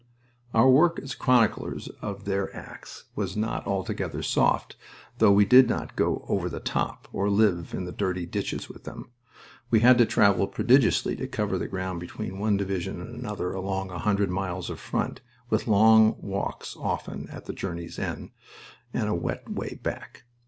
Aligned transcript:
Our 0.55 0.67
work 0.67 0.97
as 0.99 1.13
chroniclers 1.13 1.87
of 2.01 2.25
their 2.25 2.51
acts 2.55 3.03
was 3.15 3.37
not 3.37 3.67
altogether 3.67 4.23
"soft," 4.23 4.75
though 5.19 5.31
we 5.31 5.45
did 5.45 5.69
not 5.69 5.95
go 5.95 6.25
"over 6.27 6.49
the 6.49 6.59
top" 6.59 7.07
or 7.13 7.29
live 7.29 7.75
in 7.75 7.85
the 7.85 7.91
dirty 7.91 8.25
ditches 8.25 8.67
with 8.67 8.83
them. 8.83 9.11
We 9.69 9.81
had 9.81 9.99
to 9.99 10.07
travel 10.07 10.47
prodigiously 10.47 11.15
to 11.17 11.27
cover 11.27 11.59
the 11.59 11.67
ground 11.67 11.99
between 11.99 12.39
one 12.39 12.57
division 12.57 12.99
and 12.99 13.13
another 13.15 13.53
along 13.53 13.91
a 13.91 13.99
hundred 13.99 14.31
miles 14.31 14.71
of 14.71 14.79
front, 14.79 15.21
with 15.51 15.67
long 15.67 16.15
walks 16.19 16.75
often 16.75 17.29
at 17.29 17.45
the 17.45 17.53
journey's 17.53 17.99
end 17.99 18.31
and 18.95 19.07
a 19.07 19.13
wet 19.13 19.47
way 19.51 19.79
back. 19.83 20.23